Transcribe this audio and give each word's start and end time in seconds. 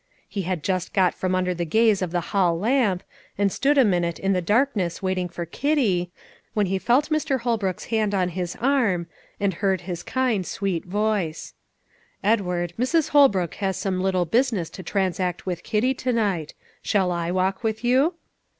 He 0.27 0.41
had 0.41 0.63
just 0.63 0.93
got 0.95 1.13
from 1.13 1.35
under 1.35 1.53
the 1.53 1.63
gaze 1.63 2.01
of 2.01 2.09
the 2.09 2.21
hall 2.33 2.57
lamp, 2.57 3.03
and 3.37 3.51
stood 3.51 3.77
a 3.77 3.85
minute 3.85 4.17
in 4.17 4.33
the 4.33 4.41
darkness 4.41 5.03
waiting 5.03 5.29
for 5.29 5.45
Kitty, 5.45 6.09
when 6.55 6.65
he 6.65 6.79
felt 6.79 7.11
Mr. 7.11 7.41
Holbrook's 7.41 7.85
hand 7.93 8.15
on 8.15 8.29
his 8.29 8.55
arm, 8.59 9.05
and 9.39 9.53
heard 9.53 9.81
his 9.81 10.01
kind, 10.01 10.43
quiet 10.57 10.85
voice: 10.85 11.53
"Edward, 12.23 12.73
Mrs. 12.79 13.09
Holbrook 13.09 13.53
has 13.61 13.77
some 13.77 14.01
little 14.01 14.25
business 14.25 14.71
to 14.71 14.81
transact' 14.81 15.45
with 15.45 15.61
Kitty 15.61 15.93
to 15.93 16.11
night; 16.11 16.55
shall 16.81 17.11
I 17.11 17.29
walk 17.29 17.63
with 17.63 17.83
you?" 17.83 18.15